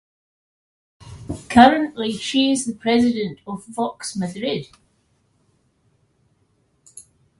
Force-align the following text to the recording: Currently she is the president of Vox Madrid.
Currently 1.49 2.11
she 2.13 2.51
is 2.51 2.65
the 2.65 2.73
president 2.73 3.37
of 3.45 3.67
Vox 3.67 4.15
Madrid. 4.15 4.65